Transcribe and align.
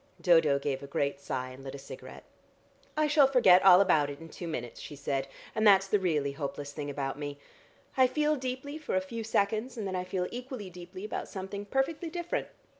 Dodo 0.19 0.57
gave 0.57 0.81
a 0.81 0.87
great 0.87 1.19
sigh, 1.19 1.49
and 1.49 1.63
lit 1.63 1.75
a 1.75 1.77
cigarette. 1.77 2.23
"I 2.97 3.05
shall 3.05 3.27
forget 3.27 3.61
all 3.63 3.79
about 3.81 4.09
it 4.09 4.19
in 4.19 4.29
two 4.29 4.47
minutes," 4.47 4.79
she 4.79 4.95
said, 4.95 5.27
"and 5.53 5.67
that's 5.67 5.85
the 5.85 5.99
really 5.99 6.31
hopeless 6.31 6.71
thing 6.71 6.89
about 6.89 7.19
me. 7.19 7.37
I 7.95 8.07
feel 8.07 8.35
deeply 8.35 8.79
for 8.79 8.95
a 8.95 8.99
few 8.99 9.23
seconds, 9.23 9.77
and 9.77 9.85
then 9.85 9.95
I 9.95 10.03
feel 10.03 10.27
equally 10.31 10.71
deeply 10.71 11.05
about 11.05 11.27
something 11.27 11.65
perfectly 11.65 12.09
different. 12.09 12.47